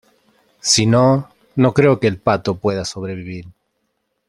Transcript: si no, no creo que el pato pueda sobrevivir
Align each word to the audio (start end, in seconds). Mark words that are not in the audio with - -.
si 0.61 0.87
no, 0.87 1.29
no 1.55 1.75
creo 1.75 1.99
que 1.99 2.07
el 2.07 2.17
pato 2.17 2.55
pueda 2.57 2.85
sobrevivir 2.85 3.45